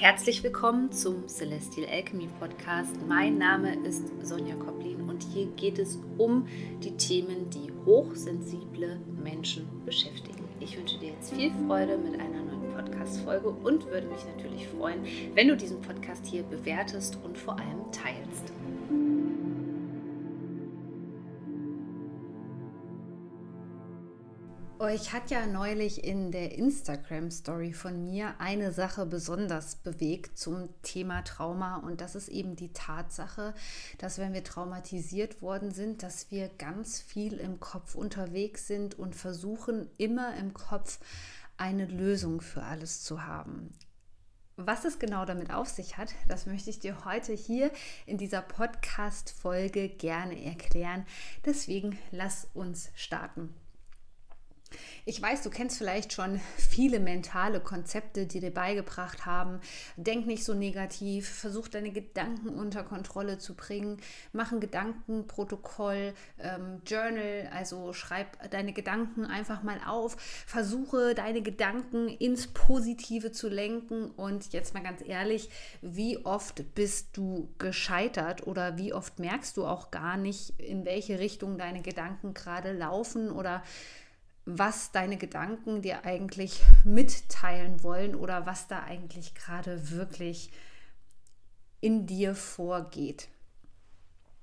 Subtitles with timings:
[0.00, 2.96] Herzlich willkommen zum Celestial Alchemy Podcast.
[3.06, 6.46] Mein Name ist Sonja Koplin und hier geht es um
[6.82, 10.48] die Themen, die hochsensible Menschen beschäftigen.
[10.58, 15.04] Ich wünsche dir jetzt viel Freude mit einer neuen Podcast-Folge und würde mich natürlich freuen,
[15.34, 18.54] wenn du diesen Podcast hier bewertest und vor allem teilst.
[24.90, 31.22] Euch hat ja neulich in der Instagram-Story von mir eine Sache besonders bewegt zum Thema
[31.22, 33.54] Trauma und das ist eben die Tatsache,
[33.98, 39.14] dass wenn wir traumatisiert worden sind, dass wir ganz viel im Kopf unterwegs sind und
[39.14, 40.98] versuchen immer im Kopf
[41.56, 43.72] eine Lösung für alles zu haben.
[44.56, 47.70] Was es genau damit auf sich hat, das möchte ich dir heute hier
[48.06, 51.06] in dieser Podcast-Folge gerne erklären.
[51.46, 53.54] Deswegen lass uns starten.
[55.04, 59.60] Ich weiß, du kennst vielleicht schon viele mentale Konzepte, die dir beigebracht haben.
[59.96, 63.98] Denk nicht so negativ, versuch deine Gedanken unter Kontrolle zu bringen,
[64.32, 72.08] mach ein Gedankenprotokoll, ähm, Journal, also schreib deine Gedanken einfach mal auf, versuche deine Gedanken
[72.08, 74.10] ins Positive zu lenken.
[74.10, 75.50] Und jetzt mal ganz ehrlich,
[75.82, 81.18] wie oft bist du gescheitert oder wie oft merkst du auch gar nicht, in welche
[81.18, 83.62] Richtung deine Gedanken gerade laufen oder
[84.58, 90.50] was deine Gedanken dir eigentlich mitteilen wollen oder was da eigentlich gerade wirklich
[91.80, 93.28] in dir vorgeht.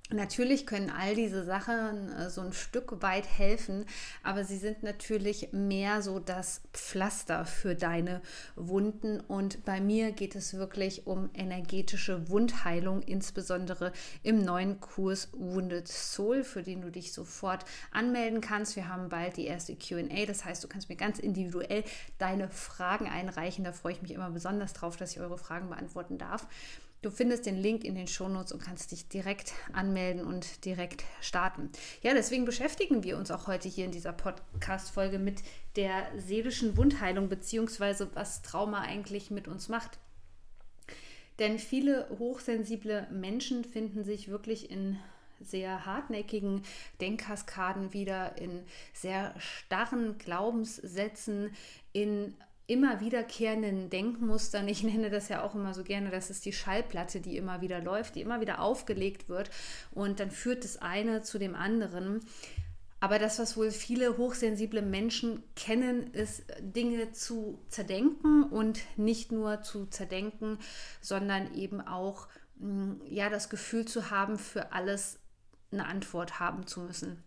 [0.09, 3.85] Natürlich können all diese Sachen äh, so ein Stück weit helfen,
[4.23, 8.21] aber sie sind natürlich mehr so das Pflaster für deine
[8.55, 9.19] Wunden.
[9.19, 13.91] Und bei mir geht es wirklich um energetische Wundheilung, insbesondere
[14.23, 18.77] im neuen Kurs Wounded Soul, für den du dich sofort anmelden kannst.
[18.77, 21.83] Wir haben bald die erste QA, das heißt, du kannst mir ganz individuell
[22.17, 23.65] deine Fragen einreichen.
[23.65, 26.47] Da freue ich mich immer besonders drauf, dass ich eure Fragen beantworten darf.
[27.03, 31.69] Du findest den Link in den Shownotes und kannst dich direkt anmelden und direkt starten.
[32.01, 35.43] Ja, deswegen beschäftigen wir uns auch heute hier in dieser Podcast-Folge mit
[35.75, 39.99] der seelischen Wundheilung beziehungsweise was Trauma eigentlich mit uns macht.
[41.37, 44.97] Denn viele hochsensible Menschen finden sich wirklich in
[45.39, 46.63] sehr hartnäckigen
[46.99, 48.63] Denkkaskaden wieder, in
[48.93, 51.51] sehr starren Glaubenssätzen,
[51.93, 52.33] in
[52.67, 54.67] immer wiederkehrenden Denkmustern.
[54.67, 57.81] Ich nenne das ja auch immer so gerne, das ist die Schallplatte, die immer wieder
[57.81, 59.49] läuft, die immer wieder aufgelegt wird
[59.91, 62.21] und dann führt das eine zu dem anderen.
[62.99, 69.61] Aber das, was wohl viele hochsensible Menschen kennen, ist Dinge zu zerdenken und nicht nur
[69.61, 70.57] zu zerdenken,
[70.99, 72.27] sondern eben auch
[72.57, 75.19] mm, ja das Gefühl zu haben, für alles
[75.71, 77.23] eine Antwort haben zu müssen.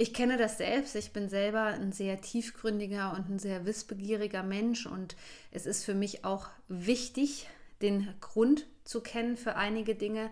[0.00, 0.94] Ich kenne das selbst.
[0.94, 5.16] Ich bin selber ein sehr tiefgründiger und ein sehr wissbegieriger Mensch und
[5.50, 7.48] es ist für mich auch wichtig,
[7.82, 10.30] den Grund zu kennen für einige Dinge.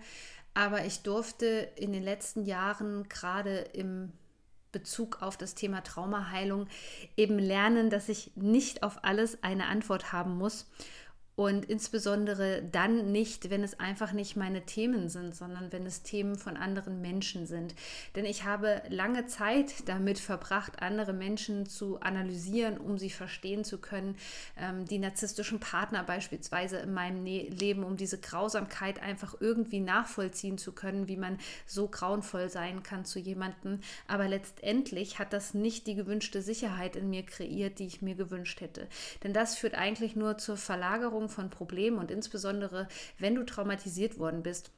[0.54, 4.12] Aber ich durfte in den letzten Jahren gerade im
[4.70, 6.68] Bezug auf das Thema Traumaheilung
[7.16, 10.66] eben lernen, dass ich nicht auf alles eine Antwort haben muss
[11.36, 16.36] und insbesondere dann nicht, wenn es einfach nicht meine Themen sind, sondern wenn es Themen
[16.36, 17.74] von anderen Menschen sind.
[18.14, 23.76] Denn ich habe lange Zeit damit verbracht, andere Menschen zu analysieren, um sie verstehen zu
[23.78, 24.16] können.
[24.56, 30.56] Ähm, die narzisstischen Partner beispielsweise in meinem ne Leben, um diese Grausamkeit einfach irgendwie nachvollziehen
[30.56, 33.80] zu können, wie man so grauenvoll sein kann zu jemandem.
[34.08, 38.62] Aber letztendlich hat das nicht die gewünschte Sicherheit in mir kreiert, die ich mir gewünscht
[38.62, 38.88] hätte.
[39.22, 42.88] Denn das führt eigentlich nur zur Verlagerung Lösung von Problemen und insbesondere,
[43.18, 44.70] wenn du traumatisiert worden bist,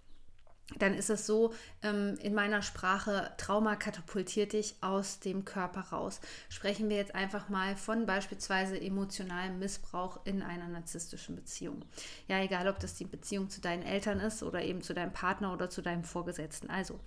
[0.78, 6.20] dann ist es so ähm, in meiner Sprache, Trauma katapultiert dich aus dem Körper raus.
[6.50, 11.86] Sprechen wir jetzt einfach mal von beispielsweise emotionalem Missbrauch in einer narzisstischen Beziehung.
[12.26, 15.54] Ja, egal ob das die Beziehung zu deinen Eltern ist oder eben zu deinem Partner
[15.54, 16.68] oder zu deinem Vorgesetzten.
[16.68, 17.00] Also,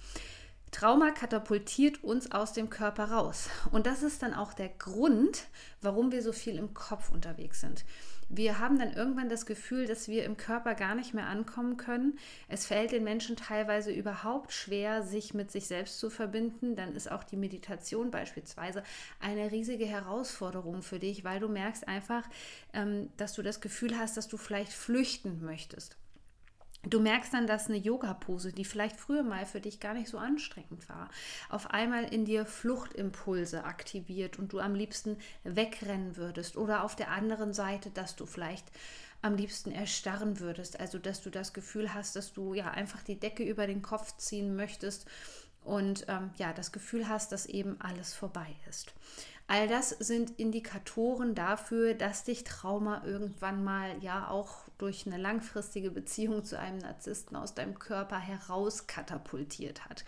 [0.71, 3.49] Trauma katapultiert uns aus dem Körper raus.
[3.71, 5.43] Und das ist dann auch der Grund,
[5.81, 7.85] warum wir so viel im Kopf unterwegs sind.
[8.33, 12.17] Wir haben dann irgendwann das Gefühl, dass wir im Körper gar nicht mehr ankommen können.
[12.47, 16.77] Es fällt den Menschen teilweise überhaupt schwer, sich mit sich selbst zu verbinden.
[16.77, 18.83] Dann ist auch die Meditation beispielsweise
[19.19, 22.23] eine riesige Herausforderung für dich, weil du merkst einfach,
[22.71, 25.97] ähm, dass du das Gefühl hast, dass du vielleicht flüchten möchtest.
[26.83, 30.17] Du merkst dann, dass eine Yoga-Pose, die vielleicht früher mal für dich gar nicht so
[30.17, 31.09] anstrengend war,
[31.49, 36.57] auf einmal in dir Fluchtimpulse aktiviert und du am liebsten wegrennen würdest.
[36.57, 38.65] Oder auf der anderen Seite, dass du vielleicht
[39.21, 40.79] am liebsten erstarren würdest.
[40.79, 44.17] Also, dass du das Gefühl hast, dass du ja einfach die Decke über den Kopf
[44.17, 45.05] ziehen möchtest
[45.63, 48.93] und ähm, ja, das Gefühl hast, dass eben alles vorbei ist.
[49.47, 55.91] All das sind Indikatoren dafür, dass dich Trauma irgendwann mal ja auch durch eine langfristige
[55.91, 60.03] Beziehung zu einem Narzissten aus deinem Körper heraus katapultiert hat.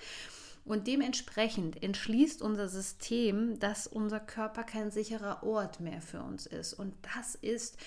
[0.66, 6.74] Und dementsprechend entschließt unser System, dass unser Körper kein sicherer Ort mehr für uns ist.
[6.74, 7.78] Und das ist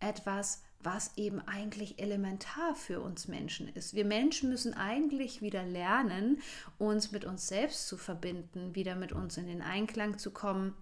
[0.00, 3.94] etwas, was eben eigentlich elementar für uns Menschen ist.
[3.94, 6.40] Wir Menschen müssen eigentlich wieder lernen,
[6.78, 10.74] uns mit uns selbst zu verbinden, wieder mit uns in den Einklang zu kommen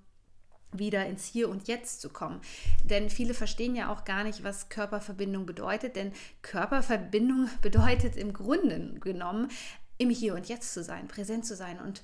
[0.73, 2.41] wieder ins Hier und Jetzt zu kommen.
[2.85, 5.97] Denn viele verstehen ja auch gar nicht, was Körperverbindung bedeutet.
[5.97, 9.49] Denn Körperverbindung bedeutet im Grunde genommen,
[9.99, 11.81] im Hier und Jetzt zu sein, präsent zu sein.
[11.81, 12.03] Und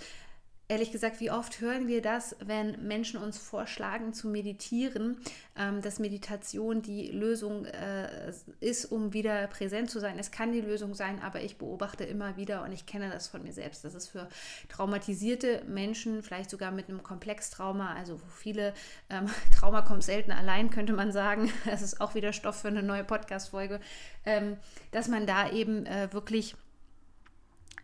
[0.69, 5.17] ehrlich gesagt, wie oft hören wir das, wenn Menschen uns vorschlagen zu meditieren,
[5.57, 10.19] ähm, dass Meditation die Lösung äh, ist, um wieder präsent zu sein.
[10.19, 13.43] Es kann die Lösung sein, aber ich beobachte immer wieder und ich kenne das von
[13.43, 14.29] mir selbst, dass es für
[14.69, 18.75] traumatisierte Menschen, vielleicht sogar mit einem Komplextrauma, also wo viele
[19.09, 19.27] ähm,
[19.59, 23.05] Trauma kommt selten allein, könnte man sagen, das ist auch wieder Stoff für eine neue
[23.05, 23.81] Podcast-Folge,
[24.27, 24.59] ähm,
[24.91, 26.55] dass man da eben äh, wirklich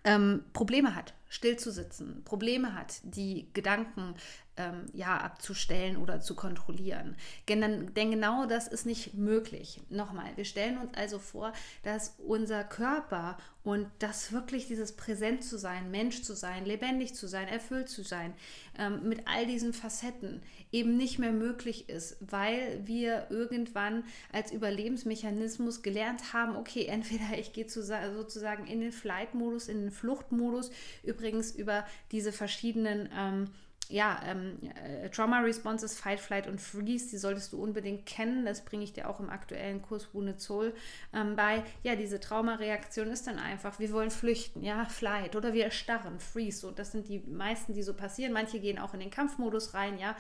[0.04, 4.14] ähm, Probleme hat still zu sitzen, Probleme hat, die Gedanken
[4.56, 7.16] ähm, ja, abzustellen oder zu kontrollieren.
[7.48, 9.80] Denn, denn genau das ist nicht möglich.
[9.90, 11.52] Nochmal, wir stellen uns also vor,
[11.82, 17.26] dass unser Körper und das wirklich dieses Präsent zu sein, Mensch zu sein, lebendig zu
[17.26, 18.34] sein, erfüllt zu sein,
[18.78, 25.82] ähm, mit all diesen Facetten eben nicht mehr möglich ist, weil wir irgendwann als Überlebensmechanismus
[25.82, 30.70] gelernt haben, okay, entweder ich gehe zu, sozusagen in den Flight-Modus, in den Fluchtmodus,
[31.02, 33.50] übrigens über diese verschiedenen ähm,
[33.88, 38.44] ja, ähm, äh, Trauma Responses, Fight, Flight und Freeze, die solltest du unbedingt kennen.
[38.44, 40.74] Das bringe ich dir auch im aktuellen Kurs Wounded Soul
[41.12, 41.62] ähm, bei.
[41.82, 46.60] Ja, diese Traumareaktion ist dann einfach, wir wollen flüchten, ja, Flight oder wir erstarren, Freeze.
[46.60, 48.32] So, das sind die meisten, die so passieren.
[48.32, 50.16] Manche gehen auch in den Kampfmodus rein, ja,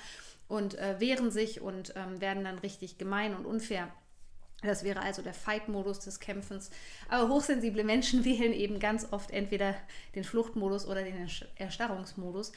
[0.48, 3.88] und äh, wehren sich und ähm, werden dann richtig gemein und unfair.
[4.62, 6.70] Das wäre also der Fight-Modus des Kämpfens.
[7.08, 9.74] Aber hochsensible Menschen wählen eben ganz oft entweder
[10.14, 12.52] den Fluchtmodus oder den Erstarrungsmodus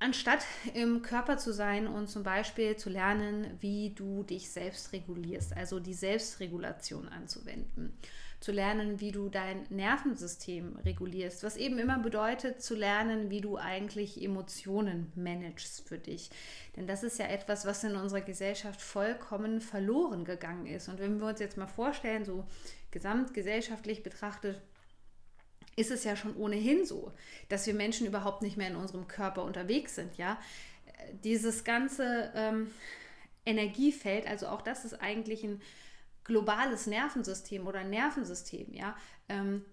[0.00, 0.44] anstatt
[0.74, 5.78] im Körper zu sein und zum Beispiel zu lernen, wie du dich selbst regulierst, also
[5.78, 7.92] die Selbstregulation anzuwenden,
[8.40, 13.58] zu lernen, wie du dein Nervensystem regulierst, was eben immer bedeutet, zu lernen, wie du
[13.58, 16.30] eigentlich Emotionen managst für dich.
[16.76, 20.88] Denn das ist ja etwas, was in unserer Gesellschaft vollkommen verloren gegangen ist.
[20.88, 22.46] Und wenn wir uns jetzt mal vorstellen, so
[22.90, 24.62] gesamtgesellschaftlich betrachtet,
[25.80, 27.12] ist es ja schon ohnehin so,
[27.48, 30.38] dass wir Menschen überhaupt nicht mehr in unserem Körper unterwegs sind, ja.
[31.24, 32.70] Dieses ganze ähm,
[33.46, 35.62] Energiefeld, also auch das ist eigentlich ein
[36.24, 38.96] globales Nervensystem oder Nervensystem, ja.
[39.28, 39.64] Ähm,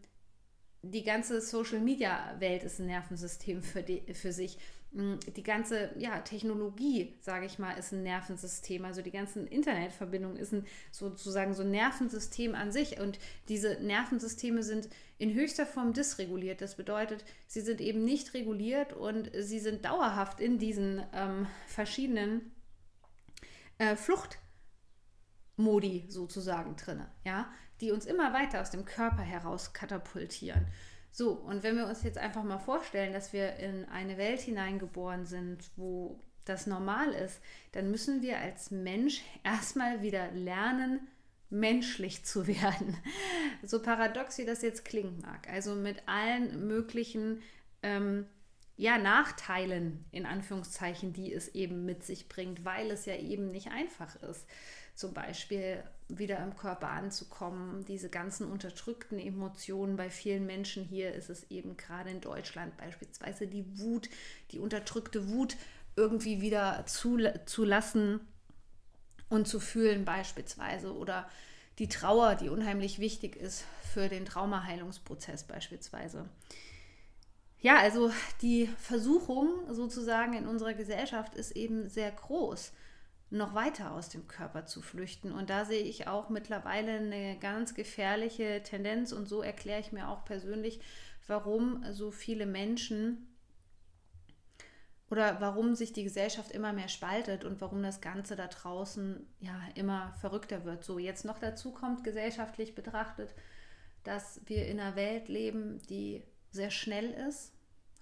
[0.82, 4.58] die ganze Social Media Welt ist ein Nervensystem für, die, für sich.
[4.92, 8.86] Mm, die ganze ja, Technologie, sage ich mal, ist ein Nervensystem.
[8.86, 13.00] Also die ganzen Internetverbindungen ist ein, sozusagen so ein Nervensystem an sich.
[13.00, 13.20] Und
[13.50, 16.62] diese Nervensysteme sind in höchster Form dysreguliert.
[16.62, 22.52] Das bedeutet, sie sind eben nicht reguliert und sie sind dauerhaft in diesen ähm, verschiedenen
[23.80, 27.52] äh, Fluchtmodi sozusagen drin, ja,
[27.82, 30.68] die uns immer weiter aus dem Körper heraus katapultieren.
[31.12, 35.26] So, und wenn wir uns jetzt einfach mal vorstellen, dass wir in eine Welt hineingeboren
[35.26, 41.08] sind, wo das normal ist, dann müssen wir als Mensch erstmal wieder lernen,
[41.50, 42.98] menschlich zu werden.
[43.64, 45.50] So paradox wie das jetzt klingen mag.
[45.50, 47.42] Also mit allen möglichen
[47.84, 48.26] ähm,
[48.78, 53.70] ja, Nachteilen in Anführungszeichen, die es eben mit sich bringt, weil es ja eben nicht
[53.72, 54.46] einfach ist
[54.98, 61.30] zum Beispiel wieder im Körper anzukommen, diese ganzen unterdrückten Emotionen bei vielen Menschen hier ist
[61.30, 64.10] es eben gerade in Deutschland beispielsweise die Wut,
[64.52, 65.56] die unterdrückte Wut
[65.96, 68.22] irgendwie wieder zulassen
[69.30, 71.30] und zu fühlen beispielsweise oder
[71.78, 76.28] die Trauer, die unheimlich wichtig ist für den Traumaheilungsprozess beispielsweise.
[77.60, 78.12] Ja, also
[78.42, 82.72] die Versuchung sozusagen in unserer Gesellschaft ist eben sehr groß
[83.30, 85.32] noch weiter aus dem Körper zu flüchten.
[85.32, 90.08] Und da sehe ich auch mittlerweile eine ganz gefährliche Tendenz und so erkläre ich mir
[90.08, 90.80] auch persönlich,
[91.28, 93.28] warum so viele Menschen
[95.10, 99.60] oder warum sich die Gesellschaft immer mehr spaltet und warum das Ganze da draußen ja
[99.76, 100.84] immer verrückter wird.
[100.84, 103.34] So jetzt noch dazu kommt gesellschaftlich betrachtet,
[104.04, 107.52] dass wir in einer Welt leben, die sehr schnell ist,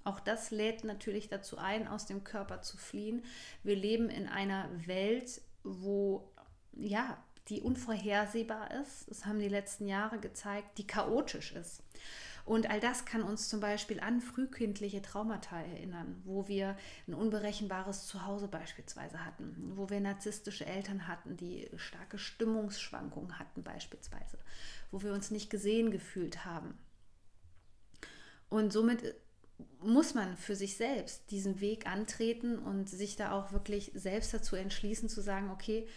[0.05, 3.23] auch das lädt natürlich dazu ein, aus dem Körper zu fliehen.
[3.63, 6.31] Wir leben in einer Welt, wo
[6.73, 7.17] ja,
[7.49, 9.09] die unvorhersehbar ist.
[9.09, 11.83] Das haben die letzten Jahre gezeigt, die chaotisch ist.
[12.45, 18.05] Und all das kann uns zum Beispiel an frühkindliche Traumata erinnern, wo wir ein unberechenbares
[18.05, 24.37] Zuhause beispielsweise hatten, wo wir narzisstische Eltern hatten, die starke Stimmungsschwankungen hatten beispielsweise,
[24.91, 26.77] wo wir uns nicht gesehen gefühlt haben.
[28.55, 29.15] Und somit
[29.81, 34.55] muss man für sich selbst diesen Weg antreten und sich da auch wirklich selbst dazu
[34.55, 35.89] entschließen zu sagen, okay,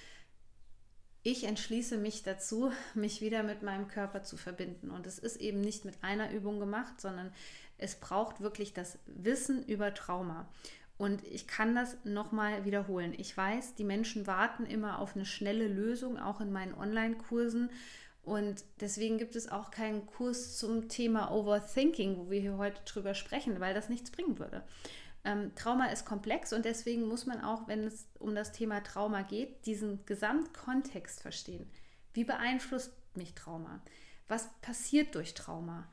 [1.22, 4.90] ich entschließe mich dazu, mich wieder mit meinem Körper zu verbinden.
[4.90, 7.32] Und es ist eben nicht mit einer Übung gemacht, sondern
[7.76, 10.48] es braucht wirklich das Wissen über Trauma.
[10.96, 13.14] Und ich kann das nochmal wiederholen.
[13.16, 17.70] Ich weiß, die Menschen warten immer auf eine schnelle Lösung, auch in meinen Online-Kursen.
[18.22, 23.14] Und deswegen gibt es auch keinen Kurs zum Thema Overthinking, wo wir hier heute drüber
[23.14, 24.62] sprechen, weil das nichts bringen würde.
[25.24, 29.22] Ähm, Trauma ist komplex und deswegen muss man auch, wenn es um das Thema Trauma
[29.22, 31.70] geht, diesen Gesamtkontext verstehen.
[32.12, 33.82] Wie beeinflusst mich Trauma?
[34.28, 35.88] Was passiert durch Trauma?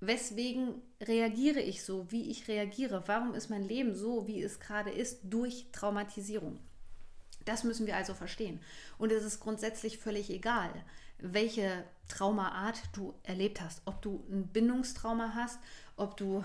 [0.00, 3.04] Weswegen reagiere ich so, wie ich reagiere?
[3.06, 6.58] Warum ist mein Leben so, wie es gerade ist, durch Traumatisierung?
[7.44, 8.60] Das müssen wir also verstehen.
[8.98, 10.72] Und es ist grundsätzlich völlig egal,
[11.22, 13.82] welche Traumaart du erlebt hast.
[13.84, 15.58] Ob du ein Bindungstrauma hast,
[15.96, 16.44] ob du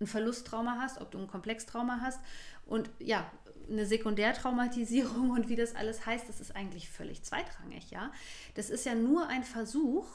[0.00, 2.20] ein Verlusttrauma hast, ob du ein Komplextrauma hast
[2.66, 3.30] und ja,
[3.68, 8.12] eine Sekundärtraumatisierung und wie das alles heißt, das ist eigentlich völlig zweitrangig, ja.
[8.54, 10.06] Das ist ja nur ein Versuch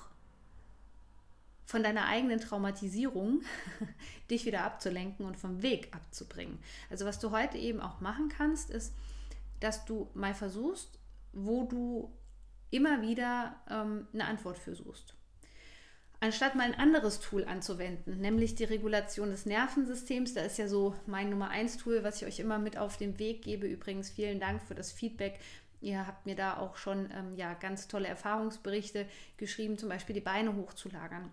[1.66, 3.42] von deiner eigenen Traumatisierung
[4.30, 6.60] dich wieder abzulenken und vom Weg abzubringen.
[6.90, 8.94] Also was du heute eben auch machen kannst, ist,
[9.60, 11.00] dass du mal versuchst,
[11.34, 12.12] wo du
[12.76, 15.16] immer wieder ähm, eine Antwort für suchst
[16.26, 20.34] anstatt mal ein anderes Tool anzuwenden, nämlich die Regulation des Nervensystems.
[20.34, 23.20] Da ist ja so mein Nummer 1 Tool, was ich euch immer mit auf den
[23.20, 23.68] Weg gebe.
[23.68, 25.40] Übrigens vielen Dank für das Feedback.
[25.82, 29.06] Ihr habt mir da auch schon ähm, ja, ganz tolle Erfahrungsberichte
[29.38, 31.30] geschrieben, zum Beispiel die Beine hochzulagern.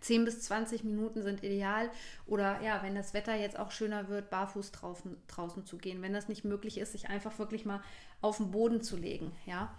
[0.00, 1.90] 10 bis 20 Minuten sind ideal.
[2.24, 6.00] Oder ja, wenn das Wetter jetzt auch schöner wird, barfuß draußen, draußen zu gehen.
[6.02, 7.82] Wenn das nicht möglich ist, sich einfach wirklich mal
[8.22, 9.74] auf den Boden zu legen, ja,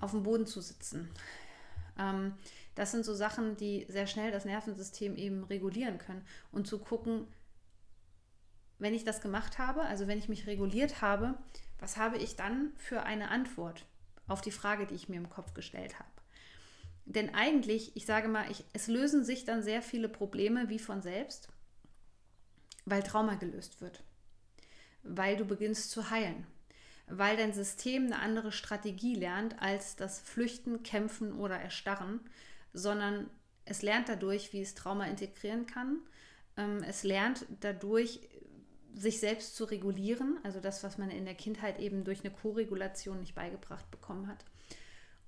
[0.00, 1.10] auf dem Boden zu sitzen.
[1.98, 2.34] Ähm,
[2.74, 6.24] das sind so Sachen, die sehr schnell das Nervensystem eben regulieren können.
[6.52, 7.26] Und zu gucken,
[8.78, 11.34] wenn ich das gemacht habe, also wenn ich mich reguliert habe,
[11.78, 13.86] was habe ich dann für eine Antwort
[14.26, 16.08] auf die Frage, die ich mir im Kopf gestellt habe?
[17.04, 21.02] Denn eigentlich, ich sage mal, ich, es lösen sich dann sehr viele Probleme wie von
[21.02, 21.48] selbst,
[22.84, 24.02] weil Trauma gelöst wird,
[25.02, 26.46] weil du beginnst zu heilen,
[27.10, 32.20] weil dein System eine andere Strategie lernt als das Flüchten, Kämpfen oder Erstarren,
[32.72, 33.28] sondern
[33.64, 36.00] es lernt dadurch, wie es Trauma integrieren kann.
[36.56, 38.20] Ähm, es lernt dadurch,
[38.94, 43.20] sich selbst zu regulieren, also das, was man in der Kindheit eben durch eine Co-Regulation
[43.20, 44.44] nicht beigebracht bekommen hat.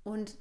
[0.03, 0.37] Und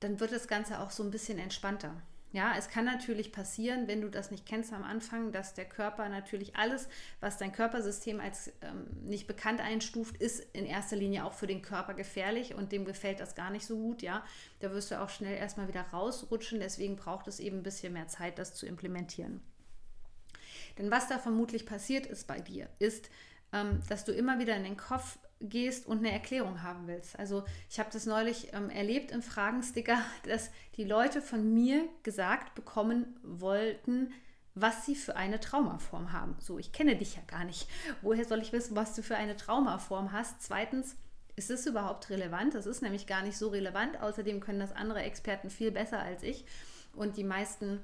[0.00, 2.02] dann wird das Ganze auch so ein bisschen entspannter.
[2.32, 6.08] Ja, es kann natürlich passieren, wenn du das nicht kennst am Anfang, dass der Körper
[6.08, 6.88] natürlich alles,
[7.20, 11.60] was dein Körpersystem als ähm, nicht bekannt einstuft, ist in erster Linie auch für den
[11.60, 14.00] Körper gefährlich und dem gefällt das gar nicht so gut.
[14.00, 14.24] Ja,
[14.60, 16.58] da wirst du auch schnell erstmal wieder rausrutschen.
[16.58, 19.42] Deswegen braucht es eben ein bisschen mehr Zeit, das zu implementieren.
[20.78, 23.10] Denn was da vermutlich passiert ist bei dir, ist,
[23.52, 27.18] ähm, dass du immer wieder in den Kopf gehst und eine Erklärung haben willst.
[27.18, 32.54] Also ich habe das neulich ähm, erlebt im Fragensticker, dass die Leute von mir gesagt
[32.54, 34.12] bekommen wollten,
[34.54, 36.36] was sie für eine Traumaform haben.
[36.38, 37.68] So, ich kenne dich ja gar nicht.
[38.02, 40.42] Woher soll ich wissen, was du für eine Traumaform hast?
[40.42, 40.96] Zweitens,
[41.34, 42.54] ist es überhaupt relevant?
[42.54, 44.00] Das ist nämlich gar nicht so relevant.
[44.00, 46.44] Außerdem können das andere Experten viel besser als ich.
[46.94, 47.82] Und die meisten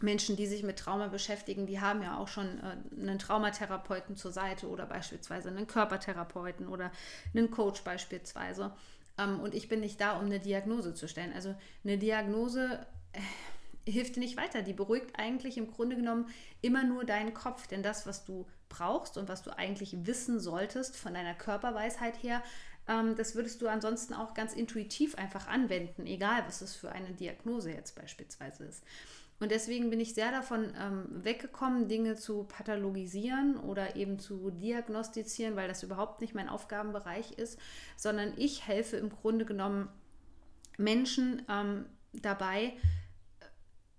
[0.00, 4.32] Menschen, die sich mit Trauma beschäftigen, die haben ja auch schon äh, einen Traumatherapeuten zur
[4.32, 6.90] Seite oder beispielsweise einen Körpertherapeuten oder
[7.34, 8.72] einen Coach beispielsweise.
[9.18, 11.32] Ähm, und ich bin nicht da, um eine Diagnose zu stellen.
[11.32, 14.62] Also eine Diagnose äh, hilft nicht weiter.
[14.62, 16.26] Die beruhigt eigentlich im Grunde genommen
[16.60, 17.66] immer nur deinen Kopf.
[17.66, 22.42] Denn das, was du brauchst und was du eigentlich wissen solltest von deiner Körperweisheit her,
[22.88, 27.12] ähm, das würdest du ansonsten auch ganz intuitiv einfach anwenden, egal was es für eine
[27.12, 28.82] Diagnose jetzt beispielsweise ist.
[29.42, 35.56] Und deswegen bin ich sehr davon ähm, weggekommen, Dinge zu pathologisieren oder eben zu diagnostizieren,
[35.56, 37.58] weil das überhaupt nicht mein Aufgabenbereich ist,
[37.96, 39.88] sondern ich helfe im Grunde genommen
[40.78, 42.72] Menschen ähm, dabei, äh,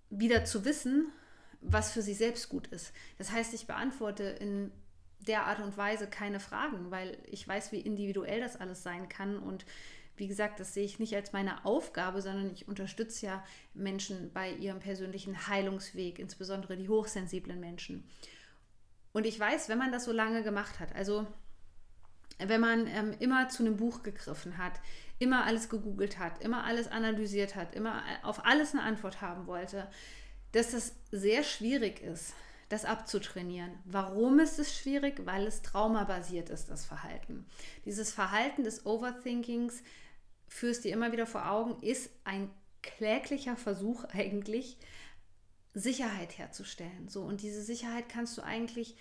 [0.08, 1.12] wieder zu wissen,
[1.60, 2.94] was für sie selbst gut ist.
[3.18, 4.72] Das heißt, ich beantworte in
[5.26, 9.38] der Art und Weise keine Fragen, weil ich weiß, wie individuell das alles sein kann
[9.38, 9.66] und
[10.16, 14.52] wie gesagt, das sehe ich nicht als meine Aufgabe, sondern ich unterstütze ja Menschen bei
[14.52, 18.04] ihrem persönlichen Heilungsweg, insbesondere die hochsensiblen Menschen.
[19.12, 21.26] Und ich weiß, wenn man das so lange gemacht hat, also
[22.38, 24.80] wenn man ähm, immer zu einem Buch gegriffen hat,
[25.18, 29.88] immer alles gegoogelt hat, immer alles analysiert hat, immer auf alles eine Antwort haben wollte,
[30.52, 32.34] dass es sehr schwierig ist,
[32.68, 33.72] das abzutrainieren.
[33.84, 35.24] Warum ist es schwierig?
[35.24, 37.46] Weil es traumabasiert ist, das Verhalten.
[37.84, 39.82] Dieses Verhalten des Overthinkings,
[40.54, 42.48] führst dir immer wieder vor Augen, ist ein
[42.80, 44.78] kläglicher Versuch eigentlich,
[45.76, 47.08] Sicherheit herzustellen.
[47.08, 48.96] So, und diese Sicherheit kannst du eigentlich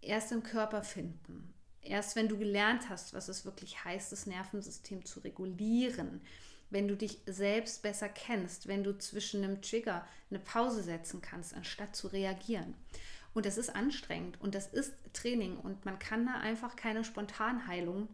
[0.00, 1.52] erst im Körper finden.
[1.82, 6.22] Erst wenn du gelernt hast, was es wirklich heißt, das Nervensystem zu regulieren,
[6.70, 11.52] wenn du dich selbst besser kennst, wenn du zwischen einem Trigger eine Pause setzen kannst,
[11.52, 12.74] anstatt zu reagieren.
[13.34, 18.08] Und das ist anstrengend und das ist Training und man kann da einfach keine Spontanheilung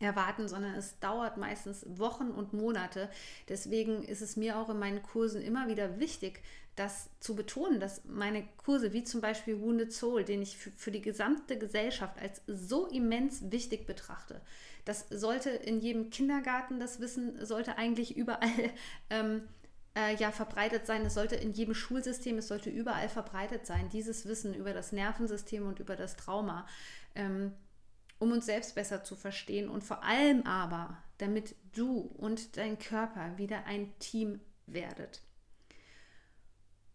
[0.00, 3.08] erwarten, sondern es dauert meistens Wochen und Monate.
[3.48, 6.42] Deswegen ist es mir auch in meinen Kursen immer wieder wichtig,
[6.74, 11.02] das zu betonen, dass meine Kurse, wie zum Beispiel Wounded Soul, den ich für, die
[11.02, 14.40] gesamte Gesellschaft als so immens wichtig betrachte,
[14.86, 18.48] das sollte in jedem Kindergarten, das Wissen sollte eigentlich überall
[19.10, 19.42] ähm,
[19.94, 21.04] äh, ja verbreitet sein.
[21.04, 25.66] Es sollte in jedem Schulsystem, es sollte überall verbreitet sein, dieses Wissen über das Nervensystem
[25.66, 26.66] und über das Trauma,
[27.14, 27.52] ähm,
[28.20, 33.36] um uns selbst besser zu verstehen und vor allem aber, damit du und dein Körper
[33.36, 35.22] wieder ein Team werdet.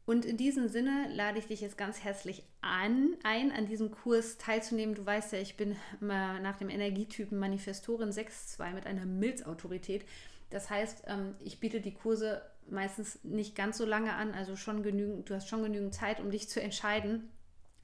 [0.06, 4.38] Und in diesem Sinne lade ich dich jetzt ganz herzlich an, ein, an diesem Kurs
[4.38, 4.94] teilzunehmen.
[4.94, 10.06] Du weißt ja, ich bin nach dem Energietypen Manifestorin 6.2 mit einer Milzautorität.
[10.52, 14.84] Das heißt, ähm, ich biete die Kurse meistens nicht ganz so lange an, also schon
[14.84, 17.32] genügend, du hast schon genügend Zeit, um dich zu entscheiden.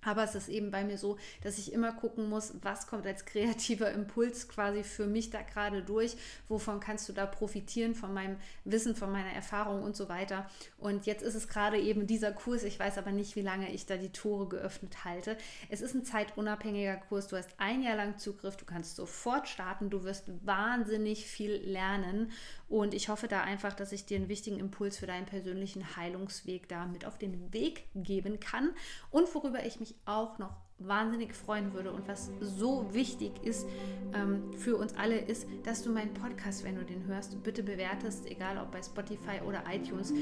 [0.03, 3.25] Aber es ist eben bei mir so, dass ich immer gucken muss, was kommt als
[3.25, 6.15] kreativer Impuls quasi für mich da gerade durch,
[6.50, 10.50] wovon kannst du da profitieren, von meinem Wissen, von meiner Erfahrung und so weiter.
[10.77, 13.86] Und jetzt ist es gerade eben dieser Kurs, ich weiß aber nicht, wie lange ich
[13.86, 15.38] da die Tore geöffnet halte.
[15.70, 19.89] Es ist ein zeitunabhängiger Kurs, du hast ein Jahr lang Zugriff, du kannst sofort starten,
[19.89, 22.31] du wirst wahnsinnig viel lernen
[22.72, 26.70] und ich hoffe da einfach, dass ich dir einen wichtigen Impuls für deinen persönlichen Heilungsweg
[26.70, 28.72] da mit auf den Weg geben kann
[29.12, 33.68] und worüber ich mich auch noch wahnsinnig freuen würde und was so wichtig ist
[34.13, 38.25] ähm, für uns alle, ist, dass du meinen Podcast, wenn du den hörst, bitte bewertest,
[38.25, 40.14] egal ob bei Spotify oder iTunes.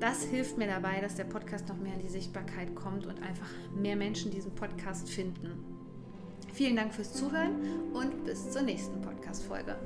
[0.00, 3.48] Das hilft mir dabei, dass der Podcast noch mehr in die Sichtbarkeit kommt und einfach
[3.74, 5.64] mehr Menschen diesen Podcast finden.
[6.52, 9.76] Vielen Dank fürs Zuhören und bis zur nächsten Podcast-Folge.